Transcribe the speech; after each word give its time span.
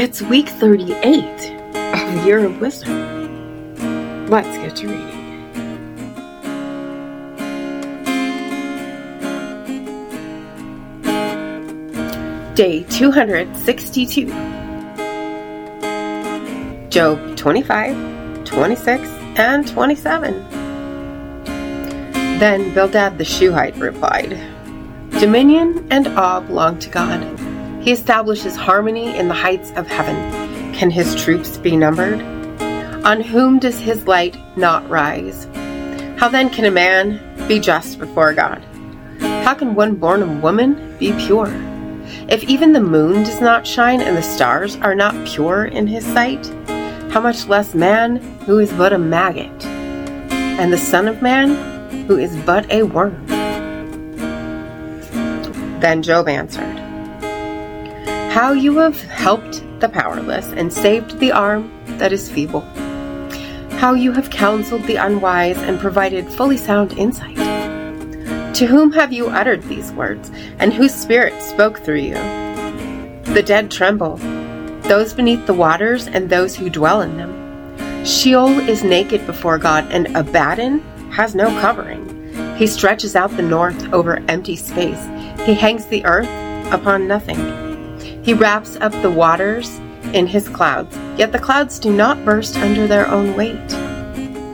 It's 0.00 0.22
week 0.22 0.48
38 0.48 1.24
of 1.74 2.24
Year 2.24 2.44
of 2.46 2.60
Wisdom. 2.60 4.26
Let's 4.28 4.56
get 4.58 4.76
to 4.76 4.86
reading. 4.86 5.18
Day 12.54 12.84
262. 12.84 14.26
Job 16.90 17.36
25, 17.36 18.44
26, 18.44 19.08
and 19.36 19.66
27. 19.66 20.48
Then 22.38 22.72
Bildad 22.72 23.18
the 23.18 23.24
Shuhite 23.24 23.74
replied, 23.78 24.38
Dominion 25.18 25.88
and 25.90 26.06
awe 26.06 26.38
belong 26.38 26.78
to 26.78 26.88
God. 26.88 27.47
He 27.88 27.94
establishes 27.94 28.54
harmony 28.54 29.16
in 29.16 29.28
the 29.28 29.34
heights 29.34 29.72
of 29.74 29.86
heaven. 29.86 30.14
Can 30.74 30.90
his 30.90 31.14
troops 31.14 31.56
be 31.56 31.74
numbered? 31.74 32.20
On 33.06 33.22
whom 33.22 33.58
does 33.58 33.80
his 33.80 34.06
light 34.06 34.36
not 34.58 34.86
rise? 34.90 35.48
How 36.18 36.28
then 36.28 36.50
can 36.50 36.66
a 36.66 36.70
man 36.70 37.18
be 37.48 37.58
just 37.58 37.98
before 37.98 38.34
God? 38.34 38.62
How 39.20 39.54
can 39.54 39.74
one 39.74 39.94
born 39.94 40.22
of 40.22 40.42
woman 40.42 40.98
be 40.98 41.14
pure? 41.14 41.50
If 42.28 42.44
even 42.44 42.74
the 42.74 42.80
moon 42.82 43.22
does 43.22 43.40
not 43.40 43.66
shine 43.66 44.02
and 44.02 44.18
the 44.18 44.22
stars 44.22 44.76
are 44.82 44.94
not 44.94 45.26
pure 45.26 45.64
in 45.64 45.86
his 45.86 46.04
sight, 46.04 46.46
how 47.10 47.20
much 47.22 47.46
less 47.46 47.74
man 47.74 48.16
who 48.40 48.58
is 48.58 48.70
but 48.74 48.92
a 48.92 48.98
maggot, 48.98 49.64
and 49.64 50.70
the 50.70 50.76
Son 50.76 51.08
of 51.08 51.22
Man 51.22 52.04
who 52.06 52.18
is 52.18 52.36
but 52.44 52.70
a 52.70 52.82
worm? 52.82 53.26
Then 55.80 56.02
Job 56.02 56.28
answered, 56.28 56.84
How 58.38 58.52
you 58.52 58.78
have 58.78 59.02
helped 59.02 59.64
the 59.80 59.88
powerless 59.88 60.46
and 60.52 60.72
saved 60.72 61.18
the 61.18 61.32
arm 61.32 61.72
that 61.98 62.12
is 62.12 62.30
feeble. 62.30 62.60
How 63.80 63.94
you 63.94 64.12
have 64.12 64.30
counseled 64.30 64.84
the 64.84 64.94
unwise 64.94 65.58
and 65.58 65.80
provided 65.80 66.32
fully 66.32 66.56
sound 66.56 66.92
insight. 66.92 67.36
To 68.54 68.66
whom 68.66 68.92
have 68.92 69.12
you 69.12 69.26
uttered 69.26 69.64
these 69.64 69.90
words, 69.90 70.30
and 70.60 70.72
whose 70.72 70.94
spirit 70.94 71.42
spoke 71.42 71.80
through 71.80 71.98
you? 71.98 72.14
The 73.34 73.42
dead 73.44 73.72
tremble, 73.72 74.18
those 74.82 75.12
beneath 75.12 75.44
the 75.46 75.52
waters 75.52 76.06
and 76.06 76.30
those 76.30 76.54
who 76.54 76.70
dwell 76.70 77.00
in 77.00 77.16
them. 77.16 78.06
Sheol 78.06 78.50
is 78.68 78.84
naked 78.84 79.26
before 79.26 79.58
God, 79.58 79.90
and 79.90 80.16
Abaddon 80.16 80.78
has 81.10 81.34
no 81.34 81.48
covering. 81.60 82.54
He 82.56 82.68
stretches 82.68 83.16
out 83.16 83.36
the 83.36 83.42
north 83.42 83.92
over 83.92 84.22
empty 84.28 84.54
space 84.54 85.04
he 85.44 85.54
hangs 85.54 85.86
the 85.86 86.04
earth 86.04 86.28
upon 86.72 87.08
nothing. 87.08 87.67
He 88.22 88.34
wraps 88.34 88.76
up 88.76 88.92
the 89.02 89.10
waters 89.10 89.78
in 90.12 90.26
his 90.26 90.48
clouds, 90.48 90.96
yet 91.16 91.32
the 91.32 91.38
clouds 91.38 91.78
do 91.78 91.92
not 91.92 92.24
burst 92.24 92.56
under 92.56 92.86
their 92.86 93.06
own 93.08 93.36
weight. 93.36 93.72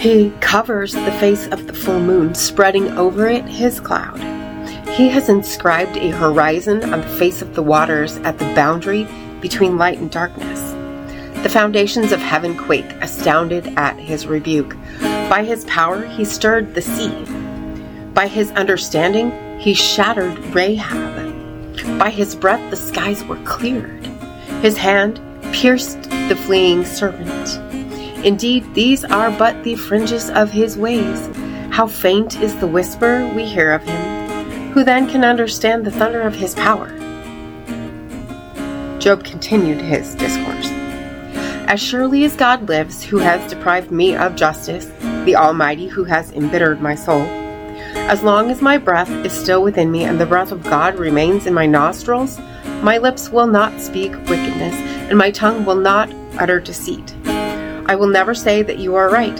He 0.00 0.32
covers 0.40 0.92
the 0.92 1.12
face 1.18 1.46
of 1.48 1.66
the 1.66 1.72
full 1.72 2.00
moon, 2.00 2.34
spreading 2.34 2.88
over 2.96 3.26
it 3.26 3.44
his 3.46 3.80
cloud. 3.80 4.20
He 4.90 5.08
has 5.08 5.28
inscribed 5.28 5.96
a 5.96 6.10
horizon 6.10 6.92
on 6.92 7.00
the 7.00 7.16
face 7.16 7.42
of 7.42 7.54
the 7.54 7.62
waters 7.62 8.16
at 8.18 8.38
the 8.38 8.52
boundary 8.54 9.08
between 9.40 9.78
light 9.78 9.98
and 9.98 10.10
darkness. 10.10 10.60
The 11.42 11.48
foundations 11.48 12.10
of 12.10 12.20
heaven 12.20 12.56
quake, 12.56 12.90
astounded 13.00 13.66
at 13.76 13.96
his 13.96 14.26
rebuke. 14.26 14.76
By 15.00 15.44
his 15.44 15.64
power 15.66 16.04
he 16.04 16.24
stirred 16.24 16.74
the 16.74 16.82
sea. 16.82 17.24
By 18.12 18.26
his 18.26 18.50
understanding 18.52 19.58
he 19.58 19.74
shattered 19.74 20.38
Rahab. 20.54 21.37
By 21.98 22.10
his 22.10 22.34
breath 22.34 22.70
the 22.70 22.76
skies 22.76 23.24
were 23.24 23.42
cleared. 23.44 24.06
His 24.62 24.76
hand 24.76 25.20
pierced 25.52 26.02
the 26.28 26.36
fleeing 26.44 26.84
serpent. 26.84 27.58
Indeed, 28.24 28.74
these 28.74 29.04
are 29.04 29.30
but 29.30 29.62
the 29.64 29.76
fringes 29.76 30.30
of 30.30 30.50
his 30.50 30.76
ways. 30.76 31.30
How 31.70 31.86
faint 31.86 32.40
is 32.40 32.56
the 32.56 32.66
whisper 32.66 33.30
we 33.34 33.44
hear 33.44 33.72
of 33.72 33.82
him. 33.82 34.72
Who 34.72 34.82
then 34.82 35.08
can 35.08 35.24
understand 35.24 35.84
the 35.84 35.90
thunder 35.90 36.22
of 36.22 36.34
his 36.34 36.54
power? 36.54 36.88
Job 38.98 39.22
continued 39.22 39.80
his 39.80 40.14
discourse. 40.16 40.68
As 41.68 41.80
surely 41.80 42.24
as 42.24 42.34
God 42.34 42.68
lives, 42.68 43.02
who 43.02 43.18
has 43.18 43.48
deprived 43.50 43.90
me 43.90 44.16
of 44.16 44.34
justice, 44.34 44.86
the 45.24 45.36
Almighty 45.36 45.86
who 45.86 46.04
has 46.04 46.32
embittered 46.32 46.80
my 46.80 46.94
soul, 46.94 47.24
as 48.08 48.22
long 48.22 48.50
as 48.50 48.62
my 48.62 48.78
breath 48.78 49.10
is 49.26 49.34
still 49.34 49.62
within 49.62 49.90
me 49.90 50.04
and 50.04 50.18
the 50.18 50.24
breath 50.24 50.50
of 50.50 50.62
God 50.62 50.98
remains 50.98 51.44
in 51.46 51.52
my 51.52 51.66
nostrils, 51.66 52.38
my 52.82 52.96
lips 52.96 53.28
will 53.28 53.46
not 53.46 53.82
speak 53.82 54.12
wickedness, 54.30 54.74
and 55.10 55.18
my 55.18 55.30
tongue 55.30 55.66
will 55.66 55.76
not 55.76 56.10
utter 56.38 56.58
deceit. 56.58 57.14
I 57.26 57.94
will 57.96 58.06
never 58.06 58.34
say 58.34 58.62
that 58.62 58.78
you 58.78 58.94
are 58.94 59.10
right. 59.10 59.38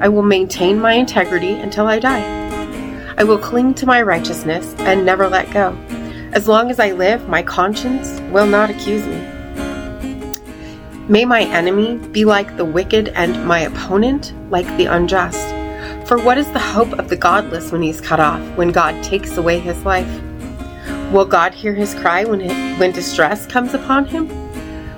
I 0.00 0.08
will 0.08 0.22
maintain 0.22 0.78
my 0.78 0.92
integrity 0.92 1.54
until 1.54 1.88
I 1.88 1.98
die. 1.98 2.44
I 3.18 3.24
will 3.24 3.36
cling 3.36 3.74
to 3.74 3.86
my 3.86 4.00
righteousness 4.00 4.76
and 4.78 5.04
never 5.04 5.28
let 5.28 5.52
go. 5.52 5.76
As 6.32 6.46
long 6.46 6.70
as 6.70 6.78
I 6.78 6.92
live, 6.92 7.28
my 7.28 7.42
conscience 7.42 8.20
will 8.30 8.46
not 8.46 8.70
accuse 8.70 9.04
me. 9.06 9.20
May 11.08 11.24
my 11.24 11.42
enemy 11.42 11.98
be 12.12 12.24
like 12.24 12.56
the 12.56 12.64
wicked 12.64 13.08
and 13.08 13.44
my 13.44 13.58
opponent 13.58 14.32
like 14.50 14.68
the 14.76 14.86
unjust. 14.86 15.63
For 16.06 16.18
what 16.18 16.36
is 16.36 16.50
the 16.52 16.58
hope 16.58 16.92
of 16.98 17.08
the 17.08 17.16
godless 17.16 17.72
when 17.72 17.80
he 17.80 17.88
is 17.88 17.98
cut 17.98 18.20
off, 18.20 18.42
when 18.58 18.72
God 18.72 19.02
takes 19.02 19.38
away 19.38 19.58
his 19.58 19.82
life? 19.86 20.06
Will 21.10 21.24
God 21.24 21.54
hear 21.54 21.72
his 21.72 21.94
cry 21.94 22.24
when, 22.24 22.42
it, 22.42 22.78
when 22.78 22.92
distress 22.92 23.46
comes 23.46 23.72
upon 23.72 24.04
him? 24.04 24.28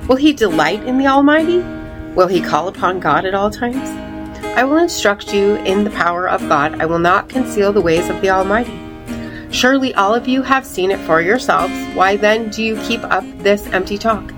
Will 0.09 0.17
he 0.17 0.33
delight 0.33 0.83
in 0.83 0.99
the 0.99 1.07
Almighty? 1.07 1.59
Will 2.17 2.27
he 2.27 2.41
call 2.41 2.67
upon 2.67 2.99
God 2.99 3.25
at 3.25 3.35
all 3.35 3.51
times? 3.51 3.89
I 4.59 4.65
will 4.65 4.79
instruct 4.79 5.33
you 5.33 5.55
in 5.59 5.85
the 5.85 5.91
power 5.91 6.29
of 6.29 6.41
God. 6.49 6.81
I 6.81 6.87
will 6.87 6.99
not 6.99 7.29
conceal 7.29 7.73
the 7.73 7.81
ways 7.81 8.09
of 8.09 8.21
the 8.21 8.31
Almighty. 8.31 8.77
Surely 9.53 9.95
all 9.95 10.13
of 10.13 10.27
you 10.27 10.43
have 10.43 10.67
seen 10.67 10.91
it 10.91 10.99
for 11.07 11.21
yourselves. 11.21 11.73
Why 11.95 12.17
then 12.17 12.51
do 12.51 12.65
you 12.65 12.77
keep 12.83 13.05
up 13.05 13.25
this 13.39 13.65
empty 13.69 13.97
talk? 13.97 14.33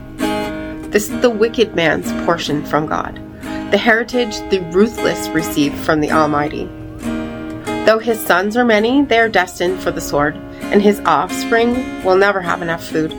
This 0.91 1.09
is 1.09 1.19
the 1.23 1.31
wicked 1.31 1.75
man's 1.75 2.13
portion 2.27 2.63
from 2.67 2.87
God 2.87 3.25
the 3.71 3.77
heritage 3.77 4.39
the 4.49 4.61
ruthless 4.73 5.29
receive 5.29 5.75
from 5.81 6.01
the 6.01 6.11
Almighty. 6.11 6.65
Though 7.85 7.99
his 7.99 8.19
sons 8.19 8.57
are 8.57 8.65
many, 8.65 9.03
they 9.03 9.19
are 9.19 9.29
destined 9.29 9.81
for 9.81 9.91
the 9.91 10.01
sword, 10.01 10.37
and 10.63 10.81
his 10.81 11.01
offspring 11.01 12.03
will 12.03 12.17
never 12.17 12.41
have 12.41 12.63
enough 12.63 12.83
food. 12.83 13.13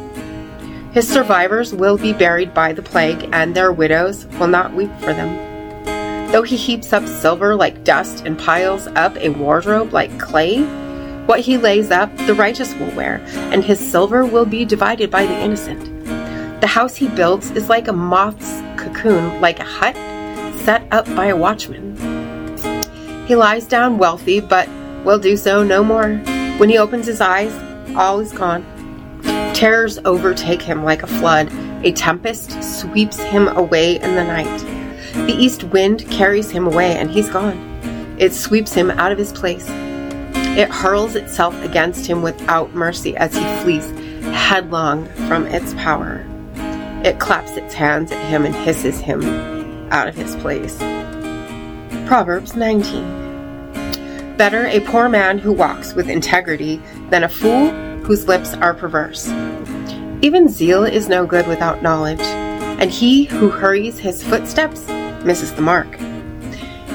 His 0.92 1.08
survivors 1.08 1.74
will 1.74 1.98
be 2.00 2.14
buried 2.14 2.52
by 2.52 2.74
the 2.74 2.82
plague, 2.82 3.30
and 3.32 3.54
their 3.54 3.72
widows 3.72 4.26
will 4.40 4.48
not 4.48 4.74
weep 4.74 4.92
for 5.00 5.14
them. 5.14 6.32
Though 6.32 6.42
he 6.42 6.58
heaps 6.58 6.94
up 6.94 7.08
silver 7.08 7.56
like 7.56 7.84
dust 7.84 8.26
and 8.26 8.38
piles 8.38 8.88
up 8.88 9.16
a 9.18 9.30
wardrobe 9.30 9.94
like 9.94 10.20
clay, 10.20 10.64
what 11.26 11.42
he 11.42 11.58
lays 11.58 11.92
up 11.92 12.16
the 12.26 12.34
righteous 12.34 12.74
will 12.76 12.96
wear, 12.96 13.24
and 13.52 13.64
his 13.64 13.80
silver 13.80 14.26
will 14.26 14.46
be 14.46 14.66
divided 14.66 15.12
by 15.12 15.28
the 15.28 15.40
innocent. 15.40 15.86
The 16.62 16.68
house 16.68 16.96
he 16.96 17.08
builds 17.08 17.52
is 17.52 17.70
like 17.70 17.88
a 17.88 17.94
moth's 17.94 18.62
cocoon, 18.82 19.40
like 19.42 19.60
a 19.60 19.64
hut 19.64 19.96
set 20.70 20.86
up 20.92 21.08
by 21.16 21.26
a 21.26 21.36
watchman. 21.36 21.98
He 23.26 23.36
lies 23.36 23.66
down 23.66 23.98
wealthy, 23.98 24.40
but 24.40 24.70
will 25.04 25.18
do 25.18 25.36
so 25.36 25.64
no 25.64 25.84
more. 25.84 26.18
When 26.60 26.70
he 26.70 26.78
opens 26.78 27.08
his 27.08 27.22
eyes, 27.22 27.52
all 27.96 28.20
is 28.20 28.32
gone. 28.32 28.64
Terrors 29.56 29.98
overtake 30.06 30.62
him 30.62 30.84
like 30.84 31.02
a 31.02 31.08
flood. 31.08 31.52
A 31.84 31.92
tempest 31.94 32.62
sweeps 32.62 33.18
him 33.18 33.48
away 33.48 33.96
in 33.96 34.14
the 34.14 34.24
night. 34.24 34.60
The 35.26 35.34
east 35.34 35.64
wind 35.64 36.08
carries 36.12 36.52
him 36.52 36.68
away, 36.68 36.96
and 36.98 37.10
he's 37.10 37.32
gone. 37.32 37.58
It 38.20 38.32
sweeps 38.32 38.72
him 38.72 38.92
out 38.92 39.12
of 39.12 39.18
his 39.18 39.32
place. 39.32 39.66
It 40.56 40.70
hurls 40.70 41.16
itself 41.16 41.60
against 41.64 42.06
him 42.06 42.22
without 42.22 42.76
mercy 42.76 43.18
as 43.18 43.34
he 43.34 43.44
flees 43.64 43.90
headlong 44.36 45.08
from 45.28 45.48
its 45.48 45.74
power. 45.74 46.24
It 47.04 47.18
claps 47.18 47.58
its 47.58 47.74
hands 47.74 48.12
at 48.12 48.24
him 48.26 48.46
and 48.46 48.54
hisses 48.54 49.00
him 49.00 49.59
out 49.92 50.08
of 50.08 50.16
his 50.16 50.36
place. 50.38 50.78
Proverbs 52.08 52.56
19. 52.56 54.36
Better 54.38 54.66
a 54.68 54.80
poor 54.82 55.10
man 55.10 55.38
who 55.38 55.52
walks 55.52 55.94
with 55.94 56.10
integrity 56.10 56.82
than 57.10 57.24
a 57.24 57.30
fool 57.30 57.70
whose 58.04 58.28
lips 58.28 58.54
are 58.56 58.74
perverse. 58.74 59.28
Even 60.22 60.50
zeal 60.50 60.84
is 60.84 61.08
no 61.10 61.26
good 61.26 61.48
without 61.48 61.82
knowledge, 61.82 62.22
and 62.22 62.90
he 62.90 63.26
who 63.26 63.50
hurries 63.50 64.00
his 64.00 64.24
footsteps 64.24 64.88
misses 65.24 65.54
the 65.54 65.62
mark. 65.62 66.00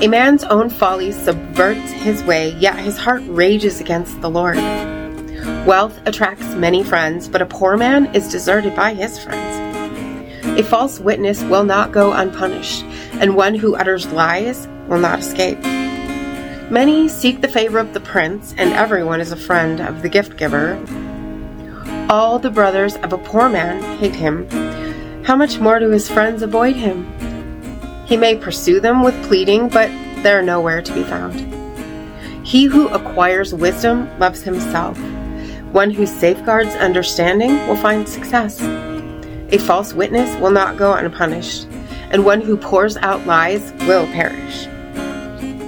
A 0.03 0.09
man's 0.09 0.43
own 0.45 0.69
folly 0.69 1.13
subverts 1.13 1.93
his 1.93 2.25
way, 2.25 2.51
yet 2.59 2.79
his 2.79 2.99
heart 2.99 3.23
rages 3.27 3.81
against 3.81 4.21
the 4.21 4.31
Lord. 4.31 4.57
Wealth 5.67 6.01
attracts 6.07 6.55
many 6.55 6.83
friends, 6.83 7.29
but 7.29 7.41
a 7.41 7.47
poor 7.47 7.77
man 7.77 8.13
is 8.15 8.29
deserted 8.29 8.75
by 8.75 8.95
his 8.95 9.23
friends. 9.23 9.44
A 10.59 10.63
false 10.63 11.01
witness 11.01 11.43
will 11.45 11.65
not 11.65 11.93
go 11.93 12.13
unpunished, 12.13 12.85
and 13.15 13.37
one 13.37 13.55
who 13.55 13.75
utters 13.75 14.07
lies 14.13 14.69
will 14.89 15.01
not 15.01 15.19
escape. 15.19 15.61
Many 16.71 17.09
seek 17.09 17.41
the 17.41 17.49
favor 17.49 17.79
of 17.79 17.95
the 17.95 18.01
prince, 18.01 18.55
and 18.57 18.73
everyone 18.73 19.21
is 19.21 19.33
a 19.33 19.37
friend 19.37 19.81
of 19.81 20.03
the 20.03 20.09
gift 20.09 20.37
giver. 20.37 20.79
All 22.09 22.39
the 22.39 22.51
brothers 22.51 22.97
of 22.97 23.13
a 23.13 23.19
poor 23.19 23.49
man 23.49 23.99
hate 23.99 24.15
him, 24.15 24.49
how 25.25 25.37
much 25.37 25.59
more 25.59 25.79
do 25.79 25.89
his 25.89 26.07
friends 26.07 26.43
avoid 26.43 26.77
him? 26.77 27.07
He 28.05 28.19
may 28.19 28.37
pursue 28.37 28.79
them 28.79 29.03
with 29.03 29.25
pleading, 29.25 29.71
but 29.71 29.89
they 30.23 30.33
are 30.33 30.43
nowhere 30.43 30.83
to 30.83 30.93
be 30.93 31.03
found. 31.03 31.35
He 32.47 32.65
who 32.67 32.89
acquires 32.89 33.55
wisdom 33.55 34.07
loves 34.19 34.43
himself. 34.43 34.99
One 35.73 35.91
who 35.91 36.05
safeguards 36.05 36.75
understanding 36.75 37.67
will 37.67 37.77
find 37.77 38.07
success. 38.07 38.61
A 39.55 39.59
false 39.59 39.95
witness 39.95 40.35
will 40.41 40.51
not 40.51 40.77
go 40.77 40.95
unpunished, 40.95 41.69
and 42.11 42.25
one 42.25 42.41
who 42.41 42.57
pours 42.57 42.97
out 42.97 43.25
lies 43.25 43.73
will 43.83 44.05
perish. 44.07 44.67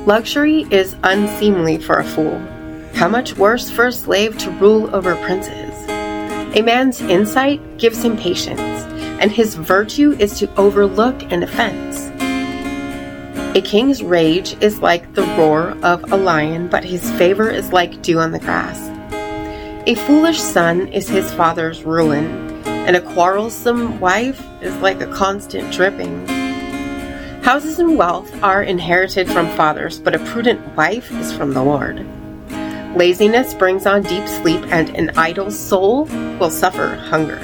Luxury 0.08 0.66
is 0.72 0.96
unseemly 1.04 1.78
for 1.78 2.00
a 2.00 2.04
fool. 2.04 2.36
How 2.94 3.06
much 3.06 3.36
worse 3.36 3.70
for 3.70 3.86
a 3.86 3.92
slave 3.92 4.36
to 4.38 4.50
rule 4.50 4.92
over 4.92 5.14
princes? 5.14 5.72
A 6.56 6.62
man's 6.62 7.00
insight 7.00 7.78
gives 7.78 8.02
him 8.02 8.16
patience, 8.16 8.58
and 9.20 9.30
his 9.30 9.54
virtue 9.54 10.16
is 10.18 10.36
to 10.40 10.52
overlook 10.56 11.22
an 11.30 11.44
offense. 11.44 12.10
A 13.56 13.60
king's 13.60 14.02
rage 14.02 14.56
is 14.60 14.80
like 14.80 15.14
the 15.14 15.22
roar 15.38 15.76
of 15.84 16.12
a 16.12 16.16
lion, 16.16 16.66
but 16.66 16.82
his 16.82 17.08
favor 17.12 17.48
is 17.48 17.72
like 17.72 18.02
dew 18.02 18.18
on 18.18 18.32
the 18.32 18.40
grass. 18.40 18.80
A 19.86 19.94
foolish 19.94 20.40
son 20.40 20.88
is 20.88 21.08
his 21.08 21.32
father's 21.34 21.84
ruin, 21.84 22.55
and 22.86 22.96
a 22.96 23.02
quarrelsome 23.02 24.00
wife 24.00 24.42
is 24.62 24.74
like 24.78 25.00
a 25.02 25.12
constant 25.12 25.72
dripping. 25.72 26.26
Houses 27.42 27.78
and 27.78 27.98
wealth 27.98 28.42
are 28.42 28.62
inherited 28.62 29.28
from 29.28 29.48
fathers, 29.50 30.00
but 30.00 30.14
a 30.14 30.24
prudent 30.26 30.74
wife 30.76 31.12
is 31.12 31.32
from 31.32 31.52
the 31.52 31.62
Lord. 31.62 32.06
Laziness 32.96 33.52
brings 33.52 33.84
on 33.84 34.02
deep 34.02 34.26
sleep, 34.26 34.62
and 34.72 34.88
an 34.96 35.10
idle 35.18 35.50
soul 35.50 36.04
will 36.40 36.50
suffer 36.50 36.94
hunger. 36.94 37.38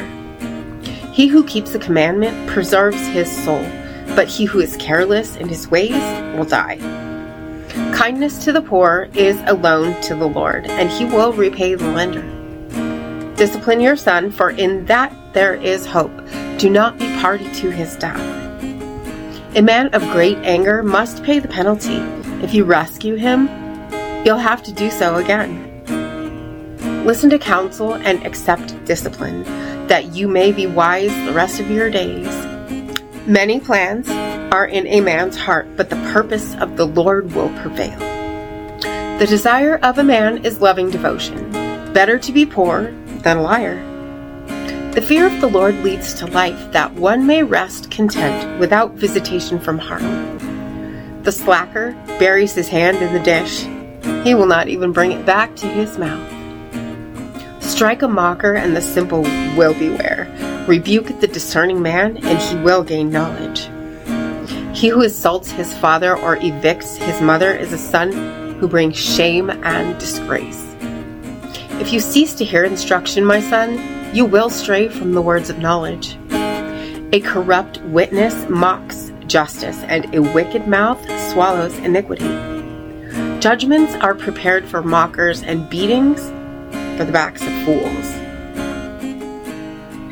He 1.13 1.27
who 1.27 1.45
keeps 1.45 1.75
a 1.75 1.79
commandment 1.79 2.49
preserves 2.49 3.07
his 3.09 3.31
soul 3.45 3.63
but 4.15 4.29
he 4.29 4.45
who 4.45 4.61
is 4.61 4.77
careless 4.77 5.37
in 5.37 5.49
his 5.49 5.69
ways 5.71 6.03
will 6.37 6.45
die. 6.45 6.77
Kindness 7.95 8.45
to 8.45 8.53
the 8.53 8.61
poor 8.61 9.09
is 9.15 9.41
a 9.47 9.55
loan 9.55 9.99
to 10.03 10.15
the 10.15 10.29
Lord, 10.29 10.67
and 10.67 10.91
he 10.91 11.05
will 11.05 11.33
repay 11.33 11.75
the 11.75 11.89
lender. 11.89 12.23
Discipline 13.37 13.81
your 13.81 13.97
son, 13.97 14.31
for 14.31 14.51
in 14.51 14.85
that 14.87 15.15
there 15.33 15.55
is 15.55 15.87
hope. 15.87 16.13
Do 16.59 16.69
not 16.71 16.99
be 16.99 17.07
party 17.21 17.53
to 17.55 17.71
his 17.71 17.97
death. 17.97 18.21
A 19.55 19.63
man 19.63 19.89
of 19.95 20.03
great 20.13 20.39
anger 20.39 20.83
must 20.83 21.23
pay 21.23 21.39
the 21.39 21.49
penalty. 21.49 21.97
If 22.43 22.55
you 22.55 22.65
rescue 22.65 23.17
him, 23.17 23.49
you'll 24.25 24.39
have 24.39 24.63
to 24.63 24.73
do 24.73 24.91
so 24.91 25.17
again. 25.17 25.69
Listen 27.05 27.31
to 27.31 27.39
counsel 27.39 27.95
and 27.95 28.25
accept 28.25 28.85
discipline, 28.85 29.43
that 29.89 30.15
you 30.15 30.29
may 30.29 30.53
be 30.53 30.67
wise 30.67 31.13
the 31.27 31.33
rest 31.33 31.61
of 31.61 31.71
your 31.71 31.91
days. 31.91 32.29
Many 33.27 33.61
plans 33.61 34.09
are 34.55 34.67
in 34.67 34.87
a 34.87 35.01
man's 35.01 35.37
heart, 35.37 35.67
but 35.77 35.91
the 35.91 35.97
purpose 36.13 36.55
of 36.57 36.77
the 36.77 36.87
Lord 36.87 37.33
will 37.33 37.51
prevail. 37.61 37.99
The 39.19 39.27
desire 39.29 39.77
of 39.79 39.99
a 39.99 40.05
man 40.05 40.45
is 40.45 40.61
loving 40.61 40.91
devotion. 40.91 41.51
Better 41.93 42.19
to 42.19 42.33
be 42.33 42.47
poor 42.47 42.91
than 43.23 43.39
a 43.39 43.43
liar. 43.43 43.92
The 44.93 45.01
fear 45.01 45.27
of 45.27 45.41
the 45.41 45.49
Lord 45.49 45.77
leads 45.77 46.13
to 46.15 46.27
life, 46.27 46.71
that 46.73 46.93
one 46.93 47.27
may 47.27 47.43
rest 47.43 47.91
content 47.91 48.61
without 48.61 48.93
visitation 48.93 49.59
from 49.59 49.79
harm. 49.79 51.23
The 51.23 51.33
slacker 51.33 51.93
buries 52.19 52.53
his 52.53 52.69
hand 52.69 52.99
in 52.99 53.11
the 53.15 53.19
dish. 53.21 53.63
He 54.23 54.35
will 54.35 54.45
not 54.45 54.69
even 54.69 54.93
bring 54.93 55.13
it 55.13 55.25
back 55.25 55.57
to 55.57 55.67
his 55.67 55.97
mouth. 55.97 56.31
Strike 57.63 58.03
a 58.03 58.09
mocker, 58.09 58.53
and 58.53 58.77
the 58.77 58.83
simple 58.83 59.23
will 59.57 59.73
beware. 59.73 60.29
Rebuke 60.69 61.21
the 61.21 61.27
discerning 61.27 61.81
man, 61.81 62.19
and 62.19 62.39
he 62.39 62.57
will 62.57 62.85
gain 62.85 63.09
knowledge. 63.09 63.71
He 64.77 64.89
who 64.89 65.01
assaults 65.05 65.51
his 65.51 65.73
father 65.73 66.15
or 66.15 66.37
evicts 66.37 66.99
his 66.99 67.19
mother 67.23 67.55
is 67.55 67.73
a 67.73 67.79
son 67.79 68.13
who 68.61 68.69
brings 68.69 68.99
shame 68.99 69.49
and 69.49 69.99
disgrace. 69.99 70.63
If 71.81 71.95
you 71.95 72.01
cease 72.01 72.35
to 72.35 72.45
hear 72.45 72.65
instruction, 72.65 73.25
my 73.25 73.41
son, 73.41 74.02
you 74.13 74.27
will 74.27 74.51
stray 74.51 74.89
from 74.89 75.13
the 75.13 75.23
words 75.23 75.49
of 75.49 75.59
knowledge. 75.59 76.19
A 77.15 77.21
corrupt 77.21 77.81
witness 77.83 78.49
mocks 78.49 79.13
justice, 79.27 79.79
and 79.85 80.15
a 80.15 80.21
wicked 80.21 80.69
mouth 80.69 81.01
swallows 81.33 81.77
iniquity. 81.79 82.29
Judgments 83.41 83.95
are 83.95 84.15
prepared 84.15 84.67
for 84.67 84.83
mockers, 84.83 85.43
and 85.43 85.69
beatings 85.71 86.21
for 86.97 87.05
the 87.05 87.13
backs 87.13 87.43
of 87.43 87.53
fools. 87.65 88.07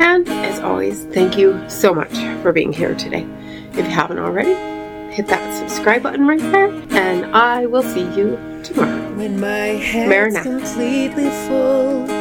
And 0.00 0.26
as 0.29 0.61
always, 0.61 1.05
thank 1.06 1.37
you 1.37 1.62
so 1.69 1.94
much 1.94 2.12
for 2.43 2.52
being 2.52 2.73
here 2.73 2.94
today. 2.94 3.26
If 3.73 3.76
you 3.76 3.82
haven't 3.85 4.19
already, 4.19 4.55
hit 5.14 5.26
that 5.26 5.58
subscribe 5.58 6.02
button 6.02 6.26
right 6.26 6.41
there, 6.41 6.70
and 6.91 7.37
I 7.37 7.67
will 7.67 7.82
see 7.82 8.05
you 8.17 8.38
tomorrow. 8.64 9.14
When 9.14 9.38
my 9.38 9.76
head's 9.76 10.41
completely 10.41 11.29
full 11.47 12.20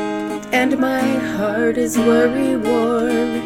and 0.51 0.77
my 0.79 1.01
heart 1.35 1.77
is 1.77 1.97
worry 1.97 2.55
worn, 2.55 3.41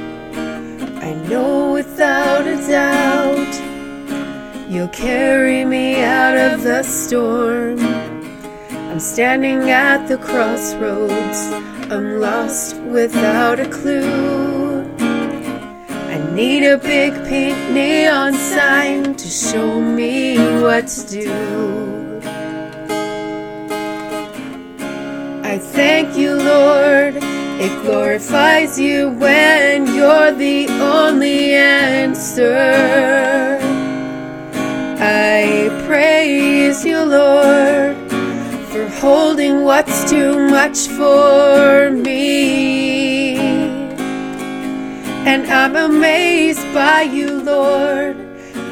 I 1.02 1.14
know 1.30 1.74
without 1.74 2.48
a 2.48 2.56
doubt 2.68 3.54
you'll 4.70 4.88
carry 4.90 5.66
me 5.66 6.02
out 6.02 6.38
of 6.38 6.64
the 6.64 6.84
storm. 6.84 7.80
I'm 8.90 9.00
standing 9.00 9.70
at 9.70 10.08
the 10.08 10.18
crossroads 10.18 11.64
I'm 11.92 12.20
lost 12.20 12.78
without 12.78 13.60
a 13.60 13.70
clue. 13.70 14.84
I 14.98 16.34
need 16.34 16.64
a 16.66 16.78
big 16.78 17.14
pink 17.28 17.58
neon 17.72 18.34
sign 18.34 19.16
to 19.16 19.28
show 19.28 19.80
me 19.80 20.38
what 20.62 20.88
to 20.88 21.08
do. 21.08 21.82
I 25.54 25.60
thank 25.60 26.18
you, 26.18 26.34
Lord. 26.34 27.14
It 27.62 27.84
glorifies 27.84 28.80
you 28.80 29.12
when 29.12 29.86
you're 29.94 30.32
the 30.32 30.68
only 30.82 31.54
answer. 31.54 32.58
I 35.00 35.70
praise 35.86 36.84
you, 36.84 37.04
Lord 37.04 37.96
for 38.72 38.88
holding 39.00 39.64
what's 39.64 40.10
too 40.10 40.50
much 40.50 40.88
for 40.88 41.92
me. 41.92 43.38
And 45.30 45.46
I'm 45.46 45.76
amazed 45.76 46.66
by 46.74 47.04
you, 47.04 47.44
Lord, 47.44 48.18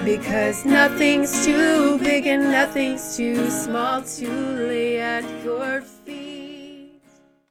because 0.03 0.65
nothing's 0.65 1.45
too 1.45 1.99
big 1.99 2.25
and 2.25 2.45
nothing's 2.45 3.15
too 3.15 3.51
small 3.51 4.01
to 4.01 4.27
lay 4.67 4.99
at 4.99 5.23
your 5.43 5.81
feet. 5.81 6.20